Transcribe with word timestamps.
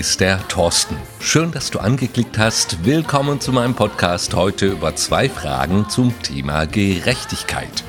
ist 0.00 0.20
der 0.20 0.48
Thorsten. 0.48 0.96
Schön, 1.20 1.52
dass 1.52 1.70
du 1.70 1.78
angeklickt 1.78 2.38
hast. 2.38 2.86
Willkommen 2.86 3.38
zu 3.38 3.52
meinem 3.52 3.74
Podcast 3.74 4.34
heute 4.34 4.68
über 4.68 4.96
zwei 4.96 5.28
Fragen 5.28 5.90
zum 5.90 6.14
Thema 6.22 6.64
Gerechtigkeit. 6.64 7.84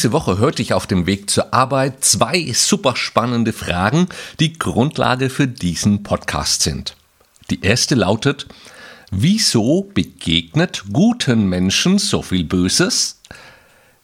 Diese 0.00 0.12
Woche 0.12 0.38
hörte 0.38 0.62
ich 0.62 0.72
auf 0.72 0.86
dem 0.86 1.04
Weg 1.04 1.28
zur 1.28 1.52
Arbeit 1.52 2.02
zwei 2.02 2.50
super 2.54 2.96
spannende 2.96 3.52
Fragen, 3.52 4.08
die 4.40 4.54
Grundlage 4.54 5.28
für 5.28 5.46
diesen 5.46 6.04
Podcast 6.04 6.62
sind. 6.62 6.96
Die 7.50 7.60
erste 7.60 7.96
lautet, 7.96 8.46
wieso 9.10 9.90
begegnet 9.92 10.84
guten 10.90 11.50
Menschen 11.50 11.98
so 11.98 12.22
viel 12.22 12.44
Böses? 12.44 13.20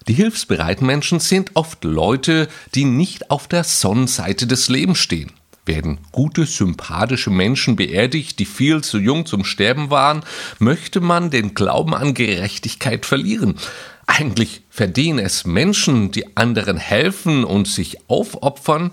Die 0.07 0.13
hilfsbereiten 0.13 0.87
Menschen 0.87 1.19
sind 1.19 1.53
oft 1.55 1.83
Leute, 1.83 2.49
die 2.75 2.85
nicht 2.85 3.31
auf 3.31 3.49
der 3.49 3.65
Sonnenseite 3.65 4.47
des 4.47 4.69
Lebens 4.69 4.99
stehen. 4.99 5.33
Werden 5.65 5.99
gute, 6.13 6.45
sympathische 6.45 7.31
Menschen 7.31 7.75
beerdigt, 7.75 8.39
die 8.39 8.45
viel 8.45 8.85
zu 8.85 8.99
jung 8.99 9.25
zum 9.25 9.45
Sterben 9.45 9.89
waren, 9.89 10.25
möchte 10.59 11.01
man 11.01 11.31
den 11.31 11.55
Glauben 11.55 11.95
an 11.95 12.13
Gerechtigkeit 12.13 13.07
verlieren. 13.07 13.57
Eigentlich 14.07 14.63
verdienen 14.71 15.19
es 15.19 15.45
Menschen, 15.45 16.13
die 16.13 16.37
anderen 16.37 16.77
helfen 16.77 17.45
und 17.45 17.67
sich 17.67 18.09
aufopfern, 18.09 18.93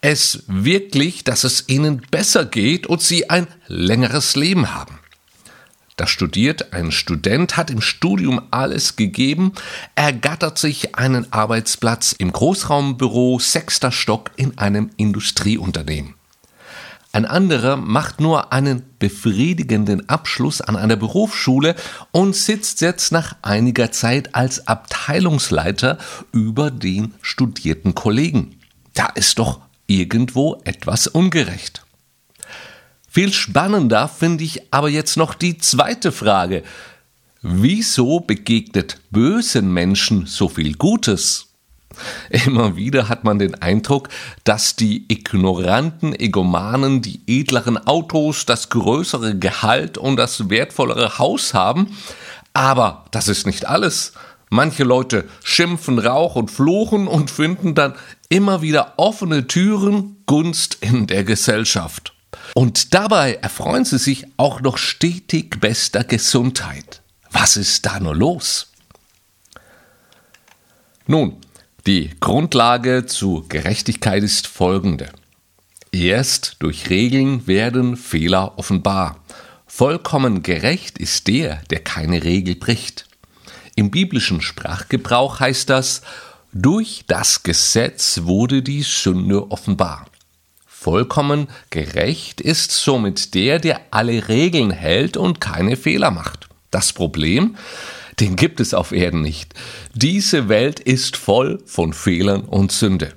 es 0.00 0.42
wirklich, 0.48 1.24
dass 1.24 1.44
es 1.44 1.68
ihnen 1.68 2.02
besser 2.10 2.44
geht 2.44 2.86
und 2.86 3.00
sie 3.00 3.30
ein 3.30 3.46
längeres 3.68 4.36
Leben 4.36 4.74
haben. 4.74 4.98
Da 5.96 6.06
studiert 6.06 6.72
ein 6.72 6.92
Student, 6.92 7.56
hat 7.56 7.70
im 7.70 7.80
Studium 7.80 8.40
alles 8.52 8.94
gegeben, 8.94 9.52
ergattert 9.96 10.56
sich 10.58 10.94
einen 10.94 11.32
Arbeitsplatz 11.32 12.12
im 12.12 12.30
Großraumbüro, 12.30 13.40
sechster 13.40 13.90
Stock 13.90 14.30
in 14.36 14.58
einem 14.58 14.90
Industrieunternehmen. 14.96 16.17
Ein 17.18 17.26
anderer 17.26 17.76
macht 17.76 18.20
nur 18.20 18.52
einen 18.52 18.84
befriedigenden 19.00 20.08
Abschluss 20.08 20.60
an 20.60 20.76
einer 20.76 20.94
Berufsschule 20.94 21.74
und 22.12 22.36
sitzt 22.36 22.80
jetzt 22.80 23.10
nach 23.10 23.34
einiger 23.42 23.90
Zeit 23.90 24.36
als 24.36 24.68
Abteilungsleiter 24.68 25.98
über 26.30 26.70
den 26.70 27.14
studierten 27.20 27.96
Kollegen. 27.96 28.60
Da 28.94 29.06
ist 29.06 29.40
doch 29.40 29.58
irgendwo 29.88 30.62
etwas 30.62 31.08
ungerecht. 31.08 31.84
Viel 33.08 33.32
spannender 33.32 34.06
finde 34.06 34.44
ich 34.44 34.72
aber 34.72 34.88
jetzt 34.88 35.16
noch 35.16 35.34
die 35.34 35.58
zweite 35.58 36.12
Frage. 36.12 36.62
Wieso 37.42 38.20
begegnet 38.20 39.00
bösen 39.10 39.72
Menschen 39.72 40.26
so 40.26 40.48
viel 40.48 40.74
Gutes? 40.74 41.47
Immer 42.30 42.76
wieder 42.76 43.08
hat 43.08 43.24
man 43.24 43.38
den 43.38 43.54
Eindruck, 43.60 44.08
dass 44.44 44.76
die 44.76 45.04
ignoranten 45.08 46.18
Egomanen 46.18 47.02
die 47.02 47.20
edleren 47.26 47.78
Autos, 47.86 48.46
das 48.46 48.68
größere 48.68 49.38
Gehalt 49.38 49.98
und 49.98 50.16
das 50.16 50.50
wertvollere 50.50 51.18
Haus 51.18 51.54
haben. 51.54 51.96
Aber 52.52 53.04
das 53.10 53.28
ist 53.28 53.46
nicht 53.46 53.66
alles. 53.66 54.12
Manche 54.50 54.84
Leute 54.84 55.28
schimpfen, 55.44 55.98
Rauch 55.98 56.34
und 56.34 56.50
fluchen 56.50 57.06
und 57.06 57.30
finden 57.30 57.74
dann 57.74 57.94
immer 58.28 58.62
wieder 58.62 58.94
offene 58.96 59.46
Türen, 59.46 60.16
Gunst 60.26 60.78
in 60.80 61.06
der 61.06 61.24
Gesellschaft. 61.24 62.14
Und 62.54 62.94
dabei 62.94 63.34
erfreuen 63.34 63.84
sie 63.84 63.98
sich 63.98 64.26
auch 64.36 64.60
noch 64.60 64.78
stetig 64.78 65.60
bester 65.60 66.04
Gesundheit. 66.04 67.02
Was 67.30 67.56
ist 67.56 67.84
da 67.84 68.00
nur 68.00 68.16
los? 68.16 68.72
Nun, 71.06 71.36
die 71.86 72.10
Grundlage 72.20 73.06
zu 73.06 73.46
Gerechtigkeit 73.48 74.22
ist 74.22 74.46
folgende. 74.46 75.10
Erst 75.92 76.56
durch 76.58 76.90
Regeln 76.90 77.46
werden 77.46 77.96
Fehler 77.96 78.58
offenbar. 78.58 79.22
Vollkommen 79.66 80.42
gerecht 80.42 80.98
ist 80.98 81.28
der, 81.28 81.62
der 81.70 81.80
keine 81.80 82.24
Regel 82.24 82.56
bricht. 82.56 83.06
Im 83.74 83.90
biblischen 83.90 84.40
Sprachgebrauch 84.40 85.40
heißt 85.40 85.70
das, 85.70 86.02
durch 86.52 87.04
das 87.06 87.42
Gesetz 87.42 88.22
wurde 88.24 88.62
die 88.62 88.82
Sünde 88.82 89.50
offenbar. 89.50 90.06
Vollkommen 90.66 91.48
gerecht 91.70 92.40
ist 92.40 92.72
somit 92.72 93.34
der, 93.34 93.58
der 93.58 93.80
alle 93.90 94.28
Regeln 94.28 94.70
hält 94.70 95.16
und 95.16 95.40
keine 95.40 95.76
Fehler 95.76 96.10
macht. 96.10 96.48
Das 96.70 96.92
Problem, 96.92 97.56
den 98.20 98.36
gibt 98.36 98.60
es 98.60 98.74
auf 98.74 98.92
Erden 98.92 99.22
nicht. 99.22 99.54
Diese 99.94 100.48
Welt 100.48 100.80
ist 100.80 101.16
voll 101.16 101.62
von 101.66 101.92
Fehlern 101.92 102.42
und 102.42 102.72
Sünde. 102.72 103.14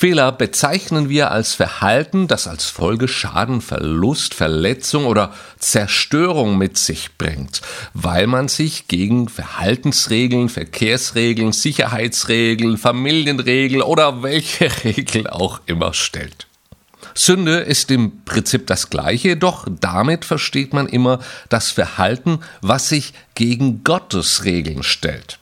Fehler 0.00 0.32
bezeichnen 0.32 1.10
wir 1.10 1.30
als 1.30 1.52
Verhalten, 1.52 2.26
das 2.26 2.48
als 2.48 2.70
Folge 2.70 3.06
Schaden, 3.06 3.60
Verlust, 3.60 4.32
Verletzung 4.32 5.04
oder 5.04 5.34
Zerstörung 5.58 6.56
mit 6.56 6.78
sich 6.78 7.18
bringt, 7.18 7.60
weil 7.92 8.26
man 8.26 8.48
sich 8.48 8.88
gegen 8.88 9.28
Verhaltensregeln, 9.28 10.48
Verkehrsregeln, 10.48 11.52
Sicherheitsregeln, 11.52 12.78
Familienregeln 12.78 13.82
oder 13.82 14.22
welche 14.22 14.70
Regel 14.84 15.26
auch 15.26 15.60
immer 15.66 15.92
stellt. 15.92 16.46
Sünde 17.14 17.58
ist 17.58 17.90
im 17.90 18.24
Prinzip 18.24 18.66
das 18.66 18.90
gleiche, 18.90 19.36
doch 19.36 19.66
damit 19.80 20.24
versteht 20.24 20.72
man 20.72 20.86
immer 20.86 21.20
das 21.48 21.70
Verhalten, 21.70 22.40
was 22.60 22.88
sich 22.88 23.12
gegen 23.34 23.84
Gottes 23.84 24.44
Regeln 24.44 24.82
stellt. 24.82 25.38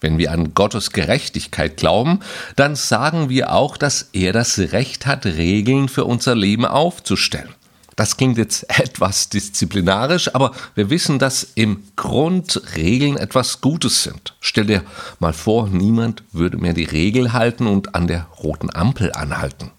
Wenn 0.00 0.18
wir 0.18 0.30
an 0.30 0.54
Gottes 0.54 0.92
Gerechtigkeit 0.92 1.76
glauben, 1.76 2.20
dann 2.56 2.76
sagen 2.76 3.28
wir 3.28 3.52
auch, 3.52 3.76
dass 3.76 4.10
er 4.12 4.32
das 4.32 4.58
Recht 4.58 5.06
hat, 5.06 5.26
Regeln 5.26 5.88
für 5.88 6.04
unser 6.04 6.36
Leben 6.36 6.64
aufzustellen. 6.64 7.54
Das 7.96 8.16
klingt 8.16 8.38
jetzt 8.38 8.64
etwas 8.78 9.28
disziplinarisch, 9.28 10.32
aber 10.34 10.52
wir 10.76 10.88
wissen, 10.88 11.18
dass 11.18 11.42
im 11.56 11.82
Grund 11.96 12.62
Regeln 12.76 13.16
etwas 13.16 13.60
Gutes 13.60 14.04
sind. 14.04 14.36
Stell 14.40 14.66
dir 14.66 14.84
mal 15.18 15.32
vor, 15.32 15.68
niemand 15.68 16.22
würde 16.30 16.58
mehr 16.58 16.74
die 16.74 16.84
Regel 16.84 17.32
halten 17.32 17.66
und 17.66 17.96
an 17.96 18.06
der 18.06 18.28
roten 18.38 18.72
Ampel 18.72 19.12
anhalten. 19.12 19.72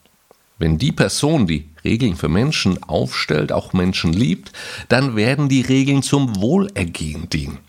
Wenn 0.59 0.77
die 0.77 0.91
Person, 0.91 1.47
die 1.47 1.69
Regeln 1.83 2.17
für 2.17 2.27
Menschen 2.27 2.83
aufstellt, 2.83 3.51
auch 3.51 3.73
Menschen 3.73 4.11
liebt, 4.13 4.51
dann 4.89 5.15
werden 5.15 5.47
die 5.47 5.61
Regeln 5.61 6.03
zum 6.03 6.35
Wohlergehen 6.35 7.29
dienen. 7.29 7.59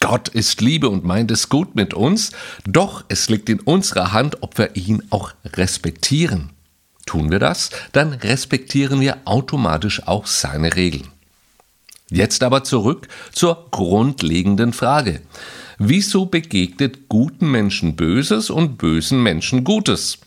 Gott 0.00 0.28
ist 0.28 0.60
Liebe 0.60 0.88
und 0.88 1.04
meint 1.04 1.30
es 1.30 1.48
gut 1.48 1.74
mit 1.74 1.92
uns, 1.92 2.32
doch 2.64 3.04
es 3.08 3.28
liegt 3.28 3.48
in 3.48 3.60
unserer 3.60 4.12
Hand, 4.12 4.42
ob 4.42 4.56
wir 4.56 4.76
ihn 4.76 5.02
auch 5.10 5.32
respektieren. 5.44 6.50
Tun 7.04 7.30
wir 7.30 7.38
das, 7.38 7.70
dann 7.92 8.12
respektieren 8.12 9.00
wir 9.00 9.18
automatisch 9.24 10.06
auch 10.06 10.26
seine 10.26 10.76
Regeln. 10.76 11.08
Jetzt 12.10 12.42
aber 12.42 12.64
zurück 12.64 13.08
zur 13.32 13.68
grundlegenden 13.70 14.72
Frage. 14.72 15.20
Wieso 15.78 16.26
begegnet 16.26 17.08
guten 17.08 17.50
Menschen 17.50 17.96
Böses 17.96 18.50
und 18.50 18.78
bösen 18.78 19.22
Menschen 19.22 19.64
Gutes? 19.64 20.18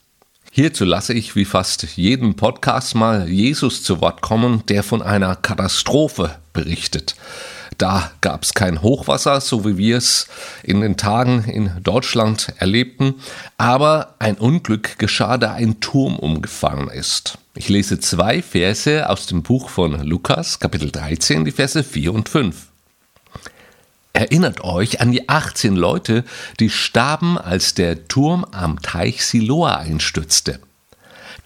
Hierzu 0.54 0.84
lasse 0.84 1.14
ich 1.14 1.38
wie 1.38 1.46
fast 1.46 1.96
jeden 1.96 2.36
Podcast 2.36 2.94
mal 2.94 3.30
Jesus 3.30 3.84
zu 3.84 4.02
Wort 4.02 4.20
kommen, 4.20 4.64
der 4.68 4.84
von 4.84 5.02
einer 5.02 5.38
Katastrophe 5.38 6.36
berichtet. 6.52 7.16
Da 7.78 8.12
gab 8.20 8.44
es 8.44 8.54
kein 8.54 8.82
Hochwasser, 8.82 9.40
so 9.40 9.66
wie 9.66 9.78
wir 9.78 9.96
es 9.96 10.28
in 10.62 10.82
den 10.82 10.98
Tagen 10.98 11.46
in 11.46 11.72
Deutschland 11.82 12.54
erlebten, 12.58 13.16
aber 13.58 14.16
ein 14.20 14.36
Unglück 14.36 15.00
geschah, 15.00 15.38
da 15.38 15.54
ein 15.54 15.80
Turm 15.80 16.20
umgefahren 16.20 16.90
ist. 16.90 17.38
Ich 17.56 17.70
lese 17.70 18.02
zwei 18.02 18.42
Verse 18.42 19.10
aus 19.10 19.28
dem 19.28 19.44
Buch 19.44 19.70
von 19.70 20.06
Lukas, 20.06 20.60
Kapitel 20.60 20.92
13, 20.92 21.46
die 21.46 21.52
Verse 21.52 21.82
4 21.82 22.14
und 22.14 22.28
5. 22.28 22.71
Erinnert 24.22 24.64
euch 24.64 25.02
an 25.02 25.12
die 25.12 25.30
18 25.30 25.76
Leute, 25.76 26.24
die 26.60 26.70
starben, 26.70 27.40
als 27.40 27.74
der 27.74 28.08
Turm 28.08 28.46
am 28.52 28.80
Teich 28.80 29.26
Siloa 29.26 29.78
einstürzte. 29.78 30.60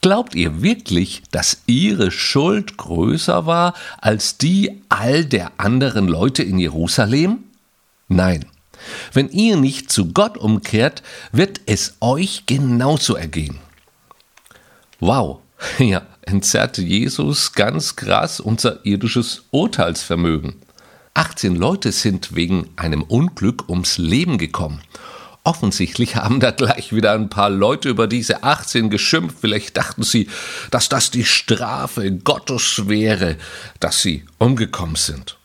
Glaubt 0.02 0.36
ihr 0.36 0.62
wirklich, 0.62 1.24
dass 1.32 1.60
ihre 1.68 2.12
Schuld 2.12 2.76
größer 2.76 3.46
war 3.46 3.76
als 4.02 4.38
die 4.38 4.82
all 4.90 5.24
der 5.24 5.54
anderen 5.56 6.10
Leute 6.10 6.44
in 6.44 6.60
Jerusalem? 6.60 7.46
Nein. 8.10 8.44
Wenn 9.14 9.30
ihr 9.30 9.56
nicht 9.56 9.90
zu 9.90 10.12
Gott 10.12 10.38
umkehrt, 10.38 11.02
wird 11.32 11.62
es 11.68 11.96
euch 12.02 12.46
genauso 12.46 13.16
ergehen. 13.16 13.58
Wow, 15.00 15.40
ja, 15.80 16.06
entzerrte 16.24 16.82
Jesus 16.82 17.54
ganz 17.54 17.96
krass 17.96 18.42
unser 18.42 18.86
irdisches 18.86 19.44
Urteilsvermögen. 19.52 20.56
18 21.16 21.56
Leute 21.56 21.94
sind 21.94 22.36
wegen 22.36 22.70
einem 22.76 23.02
Unglück 23.02 23.70
ums 23.70 23.98
Leben 23.98 24.38
gekommen. 24.38 24.82
Offensichtlich 25.46 26.18
haben 26.18 26.42
da 26.42 26.52
gleich 26.52 26.94
wieder 26.94 27.14
ein 27.14 27.30
paar 27.30 27.50
Leute 27.50 27.88
über 27.88 28.08
diese 28.08 28.44
18 28.44 28.90
geschimpft. 28.90 29.38
Vielleicht 29.40 29.78
dachten 29.78 30.04
sie, 30.04 30.28
dass 30.72 30.90
das 30.90 31.12
die 31.12 31.24
Strafe 31.24 32.12
Gottes 32.12 32.90
wäre, 32.90 33.38
dass 33.80 34.02
sie 34.02 34.26
umgekommen 34.40 34.98
sind. 34.98 35.38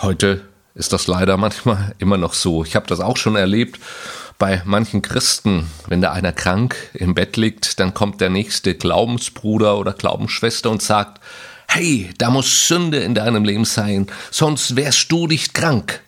Heute 0.00 0.42
ist 0.74 0.92
das 0.92 1.06
leider 1.06 1.36
manchmal 1.36 1.94
immer 1.98 2.16
noch 2.16 2.34
so. 2.34 2.64
Ich 2.64 2.74
habe 2.74 2.88
das 2.88 2.98
auch 2.98 3.16
schon 3.16 3.36
erlebt 3.36 3.78
bei 4.38 4.60
manchen 4.64 5.02
Christen. 5.02 5.70
Wenn 5.86 6.02
da 6.02 6.12
einer 6.12 6.32
krank 6.32 6.74
im 6.94 7.14
Bett 7.14 7.36
liegt, 7.36 7.78
dann 7.78 7.94
kommt 7.94 8.20
der 8.20 8.30
nächste 8.30 8.74
Glaubensbruder 8.74 9.78
oder 9.78 9.92
Glaubensschwester 9.92 10.70
und 10.70 10.82
sagt, 10.82 11.20
hey, 11.68 12.10
da 12.18 12.30
muss 12.30 12.68
Sünde 12.68 12.98
in 12.98 13.14
deinem 13.14 13.44
Leben 13.44 13.64
sein, 13.64 14.06
sonst 14.30 14.76
wärst 14.76 15.10
du 15.12 15.26
nicht 15.26 15.54
krank. 15.54 16.02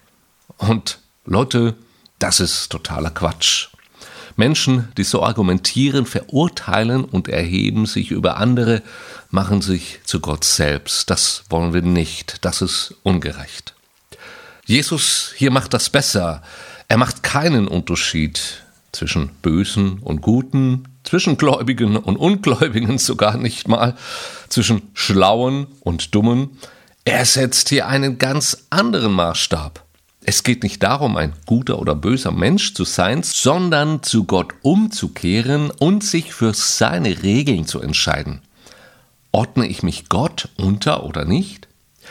Und 0.57 0.99
Leute, 1.25 1.75
das 2.19 2.41
ist 2.41 2.71
totaler 2.71 3.11
Quatsch. 3.11 3.69
Menschen, 4.37 4.89
die 4.97 5.05
so 5.05 5.23
argumentieren, 5.23 6.07
verurteilen 6.07 7.05
und 7.05 7.29
erheben 7.29 7.87
sich 7.87 8.13
über 8.13 8.37
andere, 8.37 8.83
machen 9.31 9.63
sich 9.63 10.01
zu 10.05 10.21
Gott 10.21 10.45
selbst. 10.45 11.11
Das 11.11 11.43
wollen 11.51 11.75
wir 11.75 11.83
nicht. 11.83 12.45
Das 12.45 12.63
ist 12.63 12.95
ungerecht. 13.03 13.75
Jesus 14.65 15.33
hier 15.37 15.51
macht 15.51 15.75
das 15.75 15.91
besser. 15.91 16.43
Er 16.87 16.99
macht 16.99 17.23
keinen 17.23 17.67
Unterschied 17.67 18.63
zwischen 18.93 19.29
Bösen 19.43 19.99
und 19.99 20.21
Guten, 20.23 20.85
zwischen 21.09 21.39
Gläubigen 21.39 21.97
und 21.97 22.19
Ungläubigen 22.19 22.99
sogar 22.99 23.39
nicht 23.39 23.67
mal, 23.67 23.97
zwischen 24.51 24.83
Schlauen 24.93 25.67
und 25.81 26.15
Dummen. 26.15 26.59
Er 27.07 27.25
setzt 27.25 27.71
hier 27.71 27.89
einen 27.89 28.19
ganz 28.19 28.67
anderen 28.69 29.13
Maßstab. 29.13 29.83
Es 30.23 30.43
geht 30.43 30.63
nicht 30.63 30.83
darum, 30.83 31.17
ein 31.17 31.33
guter 31.47 31.79
oder 31.79 31.95
böser 31.95 32.31
Mensch 32.31 32.75
zu 32.75 32.85
sein, 32.85 33.23
sondern 33.23 34.03
zu 34.03 34.25
Gott 34.25 34.53
umzukehren 34.61 35.71
und 35.71 36.05
sich 36.05 36.35
für 36.35 36.53
seine 36.53 37.23
Regeln 37.23 37.67
zu 37.67 37.81
entscheiden. 37.81 38.43
Ordne 39.33 39.67
ich 39.67 39.83
mich 39.83 40.11
Gott 40.11 40.51
unter 40.59 41.05
oder 41.05 41.25
nicht? 41.25 41.69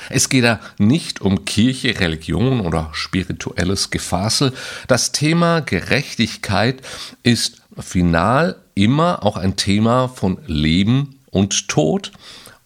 Es 0.09 0.29
geht 0.29 0.43
da 0.43 0.59
nicht 0.79 1.21
um 1.21 1.45
Kirche, 1.45 1.99
Religion 1.99 2.61
oder 2.61 2.89
spirituelles 2.93 3.91
Gefasel. 3.91 4.53
Das 4.87 5.11
Thema 5.11 5.59
Gerechtigkeit 5.59 6.81
ist 7.21 7.61
final 7.79 8.55
immer 8.75 9.23
auch 9.23 9.37
ein 9.37 9.55
Thema 9.55 10.07
von 10.07 10.37
Leben 10.45 11.19
und 11.31 11.67
Tod 11.67 12.11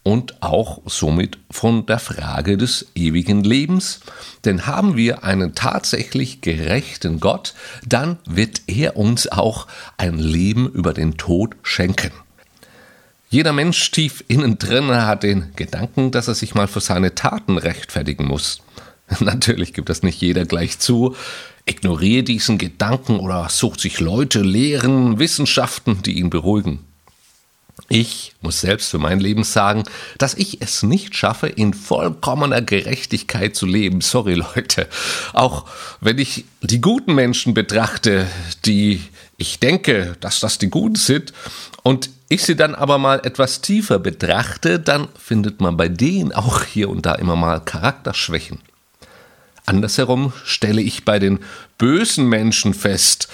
und 0.03 0.41
auch 0.41 0.81
somit 0.85 1.37
von 1.51 1.85
der 1.85 1.99
Frage 1.99 2.57
des 2.57 2.87
ewigen 2.95 3.43
Lebens. 3.43 3.99
Denn 4.45 4.65
haben 4.65 4.97
wir 4.97 5.23
einen 5.23 5.53
tatsächlich 5.53 6.41
gerechten 6.41 7.19
Gott, 7.19 7.53
dann 7.85 8.17
wird 8.25 8.63
er 8.67 8.97
uns 8.97 9.31
auch 9.31 9.67
ein 9.97 10.17
Leben 10.17 10.69
über 10.69 10.93
den 10.93 11.17
Tod 11.17 11.55
schenken. 11.61 12.11
Jeder 13.29 13.53
Mensch 13.53 13.91
tief 13.91 14.23
innen 14.27 14.57
drin 14.57 14.89
hat 14.89 15.23
den 15.23 15.55
Gedanken, 15.55 16.11
dass 16.11 16.27
er 16.27 16.35
sich 16.35 16.53
mal 16.53 16.67
für 16.67 16.81
seine 16.81 17.15
Taten 17.15 17.57
rechtfertigen 17.57 18.25
muss. 18.25 18.61
Natürlich 19.19 19.73
gibt 19.73 19.89
das 19.89 20.03
nicht 20.03 20.19
jeder 20.19 20.45
gleich 20.45 20.79
zu. 20.79 21.15
Ignoriere 21.65 22.23
diesen 22.23 22.57
Gedanken 22.57 23.19
oder 23.19 23.47
sucht 23.49 23.79
sich 23.79 23.99
Leute, 23.99 24.41
Lehren, 24.41 25.19
Wissenschaften, 25.19 26.01
die 26.03 26.19
ihn 26.19 26.29
beruhigen. 26.29 26.79
Ich 27.89 28.33
muss 28.41 28.61
selbst 28.61 28.89
für 28.89 28.99
mein 28.99 29.19
Leben 29.19 29.43
sagen, 29.43 29.83
dass 30.17 30.33
ich 30.33 30.61
es 30.61 30.81
nicht 30.81 31.15
schaffe, 31.15 31.47
in 31.47 31.73
vollkommener 31.73 32.61
Gerechtigkeit 32.61 33.55
zu 33.55 33.65
leben. 33.65 34.01
Sorry 34.01 34.35
Leute. 34.35 34.87
Auch 35.33 35.65
wenn 35.99 36.17
ich 36.17 36.45
die 36.61 36.79
guten 36.79 37.15
Menschen 37.15 37.53
betrachte, 37.53 38.27
die 38.65 39.01
ich 39.37 39.59
denke, 39.59 40.15
dass 40.21 40.39
das 40.39 40.57
die 40.57 40.69
Guten 40.69 40.95
sind, 40.95 41.33
und 41.83 42.11
ich 42.29 42.43
sie 42.43 42.55
dann 42.55 42.75
aber 42.75 42.97
mal 42.97 43.25
etwas 43.25 43.61
tiefer 43.61 43.99
betrachte, 43.99 44.79
dann 44.79 45.07
findet 45.17 45.61
man 45.61 45.77
bei 45.77 45.89
denen 45.89 46.31
auch 46.31 46.63
hier 46.63 46.89
und 46.89 47.05
da 47.05 47.15
immer 47.15 47.35
mal 47.35 47.59
Charakterschwächen. 47.59 48.59
Andersherum 49.65 50.33
stelle 50.43 50.81
ich 50.81 51.05
bei 51.05 51.19
den 51.19 51.39
bösen 51.77 52.27
Menschen 52.27 52.73
fest, 52.73 53.27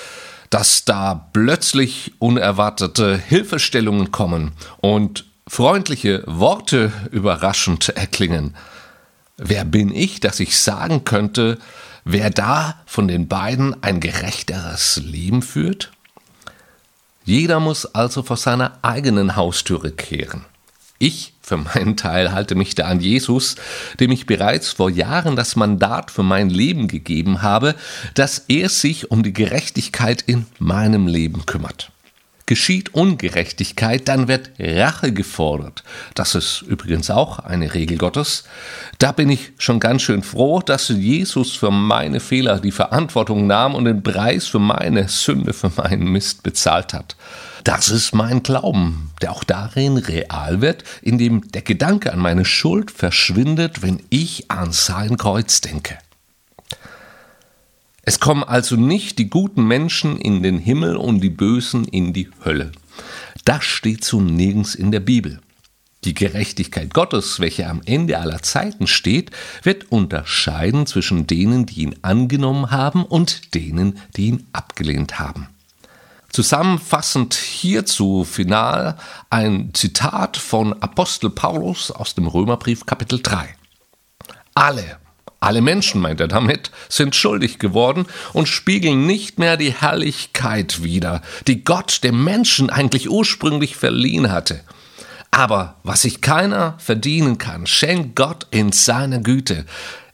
dass 0.50 0.86
da 0.86 1.30
plötzlich 1.34 2.14
unerwartete 2.20 3.18
Hilfestellungen 3.18 4.12
kommen 4.12 4.52
und 4.78 5.26
freundliche 5.48 6.24
Worte 6.26 6.92
überraschend 7.12 7.90
erklingen. 7.90 8.56
Wer 9.38 9.66
bin 9.66 9.94
ich, 9.94 10.20
dass 10.20 10.40
ich 10.40 10.58
sagen 10.58 11.04
könnte, 11.04 11.58
wer 12.04 12.30
da 12.30 12.82
von 12.86 13.08
den 13.08 13.28
beiden 13.28 13.82
ein 13.84 14.00
gerechteres 14.00 14.98
Leben 14.98 15.42
führt? 15.42 15.92
Jeder 17.24 17.60
muss 17.60 17.86
also 17.86 18.24
vor 18.24 18.38
seiner 18.38 18.80
eigenen 18.82 19.36
Haustüre 19.36 19.92
kehren. 19.92 20.46
Ich 20.98 21.34
für 21.48 21.58
meinen 21.58 21.96
Teil 21.96 22.34
halte 22.34 22.56
mich 22.56 22.76
da 22.76 22.88
an 22.88 23.00
Jesus, 23.00 23.56
dem 24.02 24.12
ich 24.12 24.26
bereits 24.26 24.72
vor 24.72 24.90
Jahren 24.90 25.38
das 25.38 25.56
Mandat 25.56 26.12
für 26.12 26.24
mein 26.24 26.50
Leben 26.50 26.90
gegeben 26.90 27.42
habe, 27.42 27.76
dass 28.16 28.44
er 28.50 28.68
sich 28.68 29.12
um 29.12 29.24
die 29.24 29.32
Gerechtigkeit 29.32 30.22
in 30.22 30.46
meinem 30.60 31.08
Leben 31.08 31.46
kümmert. 31.46 31.92
Geschieht 32.48 32.94
Ungerechtigkeit, 32.94 34.08
dann 34.08 34.30
wird 34.30 34.52
Rache 34.58 35.12
gefordert. 35.12 35.84
Das 36.16 36.34
ist 36.34 36.62
übrigens 36.62 37.12
auch 37.12 37.40
eine 37.40 37.74
Regel 37.74 37.98
Gottes. 37.98 38.46
Da 39.00 39.12
bin 39.12 39.30
ich 39.30 39.52
schon 39.58 39.82
ganz 39.82 40.02
schön 40.02 40.24
froh, 40.24 40.62
dass 40.62 40.88
Jesus 40.88 41.58
für 41.58 41.72
meine 41.72 42.22
Fehler 42.22 42.62
die 42.62 42.72
Verantwortung 42.72 43.48
nahm 43.48 43.76
und 43.76 43.84
den 43.84 44.02
Preis 44.02 44.48
für 44.48 44.60
meine 44.60 45.10
Sünde, 45.10 45.52
für 45.52 45.72
meinen 45.76 46.10
Mist 46.10 46.42
bezahlt 46.42 46.94
hat. 46.94 47.18
Das 47.66 47.90
ist 47.90 48.16
mein 48.16 48.44
Glauben, 48.44 49.12
der 49.22 49.34
auch 49.34 49.44
darin 49.44 49.98
real 49.98 50.62
wird, 50.62 50.86
indem 51.02 51.52
der 51.52 51.64
Gedanke 51.64 52.14
an 52.14 52.20
meine 52.20 52.46
Schuld 52.46 52.92
verschwindet, 52.92 53.82
wenn 53.82 54.02
ich 54.10 54.50
an 54.50 54.72
sein 54.72 55.18
Kreuz 55.18 55.60
denke. 55.60 55.98
Es 58.08 58.22
kommen 58.22 58.46
also 58.46 58.78
nicht 58.78 59.20
die 59.20 59.30
guten 59.30 59.68
Menschen 59.68 60.16
in 60.18 60.42
den 60.42 60.60
Himmel 60.60 60.96
und 60.96 61.20
die 61.20 61.30
Bösen 61.30 61.84
in 61.84 62.14
die 62.14 62.30
Hölle. 62.46 62.72
Das 63.44 63.66
steht 63.66 64.06
so 64.06 64.22
nirgends 64.22 64.76
in 64.76 64.92
der 64.92 65.02
Bibel. 65.02 65.42
Die 66.06 66.14
Gerechtigkeit 66.14 66.94
Gottes, 66.94 67.42
welche 67.42 67.68
am 67.68 67.82
Ende 67.84 68.18
aller 68.18 68.42
Zeiten 68.42 68.88
steht, 68.88 69.32
wird 69.62 69.92
unterscheiden 69.92 70.86
zwischen 70.86 71.28
denen, 71.28 71.66
die 71.66 71.82
ihn 71.82 71.98
angenommen 72.02 72.72
haben 72.72 73.04
und 73.04 73.54
denen, 73.54 74.00
die 74.16 74.28
ihn 74.28 74.48
abgelehnt 74.54 75.20
haben. 75.20 75.50
Zusammenfassend 76.30 77.34
hierzu 77.34 78.24
final 78.24 78.98
ein 79.30 79.72
Zitat 79.74 80.38
von 80.38 80.82
Apostel 80.82 81.30
Paulus 81.30 81.92
aus 81.92 82.16
dem 82.16 82.28
Römerbrief 82.28 82.86
Kapitel 82.86 83.22
3. 83.22 83.54
Alle, 84.54 84.98
alle 85.48 85.62
Menschen, 85.62 86.02
meint 86.02 86.20
er 86.20 86.28
damit, 86.28 86.72
sind 86.90 87.16
schuldig 87.16 87.58
geworden 87.58 88.06
und 88.34 88.50
spiegeln 88.50 89.08
nicht 89.08 89.40
mehr 89.40 89.56
die 89.56 89.72
Herrlichkeit 89.72 90.84
wider, 90.84 91.22
die 91.48 91.64
Gott 91.64 92.04
dem 92.04 92.22
Menschen 92.22 92.70
eigentlich 92.70 93.10
ursprünglich 93.10 93.78
verliehen 93.78 94.30
hatte. 94.30 94.60
Aber 95.32 95.78
was 95.84 96.02
sich 96.02 96.20
keiner 96.20 96.76
verdienen 96.80 97.38
kann, 97.38 97.66
schenkt 97.66 98.18
Gott 98.18 98.46
in 98.52 98.74
seiner 98.74 99.20
Güte. 99.20 99.66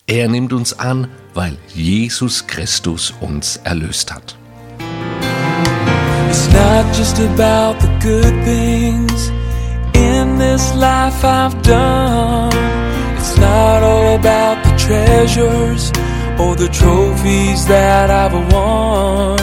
Er 0.05 0.27
nimmt 0.27 0.53
uns 0.53 0.77
an, 0.77 1.07
weil 1.33 1.57
Jesus 1.73 2.45
Christus 2.45 3.11
uns 3.19 3.57
erlöst 3.63 4.13
hat. 4.13 4.35
It's 6.29 6.47
not 6.49 6.85
just 6.95 7.19
about 7.19 7.79
the 7.81 7.89
good 8.03 8.35
things 8.45 9.31
in 9.95 10.37
this 10.37 10.75
life 10.75 11.25
I've 11.25 11.59
done. 11.63 12.51
It's 13.17 13.35
not 13.37 13.81
all 13.81 14.15
about 14.15 14.61
the 14.63 14.72
treasures 14.93 15.91
or 16.39 16.55
the 16.55 16.69
trophies 16.71 17.65
that 17.65 18.07
I've 18.11 18.35
won. 18.53 19.39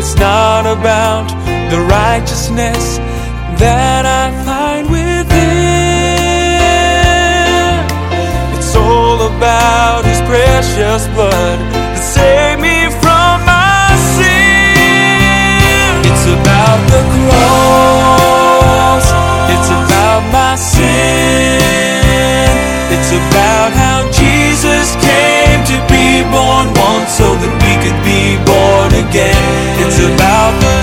It's 0.00 0.14
not 0.16 0.64
about 0.64 1.28
the 1.72 1.80
righteousness 2.00 2.84
that 3.64 4.04
I 4.06 4.24
find 4.48 4.84
within. 4.88 5.28
It's 8.56 8.74
all 8.74 9.20
about 9.32 10.06
His 10.08 10.20
precious 10.32 11.02
blood 11.14 11.58
to 11.96 12.02
save 12.14 12.47
about 30.04 30.60
the 30.60 30.77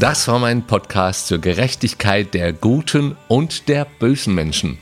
Das 0.00 0.28
war 0.28 0.38
mein 0.38 0.64
Podcast 0.64 1.26
zur 1.26 1.38
Gerechtigkeit 1.38 2.32
der 2.32 2.52
guten 2.52 3.16
und 3.26 3.68
der 3.68 3.84
bösen 3.84 4.32
Menschen. 4.32 4.78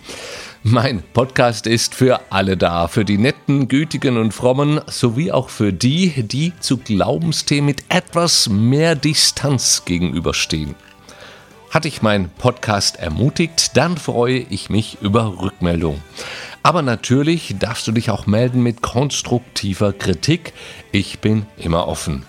Mein 0.63 1.03
Podcast 1.15 1.67
ist 1.67 1.95
für 1.95 2.21
alle 2.29 2.59
da, 2.59 2.87
für 2.87 3.07
die 3.07 3.17
netten, 3.17 3.67
gütigen 3.69 4.19
und 4.19 4.33
frommen, 4.33 4.79
sowie 4.89 5.33
auch 5.33 5.49
für 5.49 5.73
die, 5.73 6.23
die 6.23 6.53
zu 6.61 6.77
Glaubensthemen 6.77 7.65
mit 7.65 7.85
etwas 7.89 8.51
mehr 8.51 8.95
Distanz 8.95 9.87
gegenüberstehen. 9.87 10.75
Hat 11.71 11.85
dich 11.85 12.03
mein 12.03 12.29
Podcast 12.29 12.97
ermutigt, 12.97 13.75
dann 13.75 13.97
freue 13.97 14.41
ich 14.51 14.69
mich 14.69 14.99
über 15.01 15.41
Rückmeldung. 15.41 16.03
Aber 16.63 16.83
natürlich 16.83 17.55
darfst 17.59 17.87
du 17.87 17.93
dich 17.93 18.11
auch 18.11 18.27
melden 18.27 18.63
mit 18.63 18.83
konstruktiver 18.83 19.95
Kritik. 19.95 20.53
Ich 20.93 21.21
bin 21.21 21.47
immer 21.57 21.89
offen. 21.89 22.27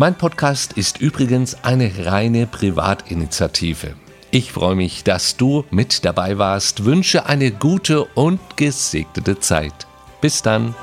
Mein 0.00 0.14
Podcast 0.14 0.72
ist 0.78 1.02
übrigens 1.02 1.62
eine 1.62 2.06
reine 2.06 2.46
Privatinitiative. 2.46 3.96
Ich 4.30 4.50
freue 4.50 4.74
mich, 4.74 5.04
dass 5.04 5.36
du 5.36 5.66
mit 5.70 6.06
dabei 6.06 6.38
warst, 6.38 6.86
wünsche 6.86 7.26
eine 7.26 7.50
gute 7.50 8.06
und 8.14 8.40
gesegnete 8.56 9.40
Zeit. 9.40 9.86
Bis 10.22 10.40
dann. 10.40 10.74